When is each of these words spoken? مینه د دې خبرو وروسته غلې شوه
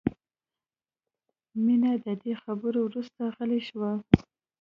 مینه 1.63 1.91
د 2.05 2.07
دې 2.21 2.33
خبرو 2.43 2.79
وروسته 2.83 3.21
غلې 3.35 3.61
شوه 3.67 3.91